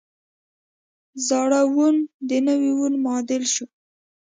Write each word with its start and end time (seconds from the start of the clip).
زاړه 1.27 1.61
وون 1.73 1.95
د 2.29 2.31
نوي 2.47 2.71
وون 2.77 2.93
معادل 3.03 3.43
شول. 3.53 3.69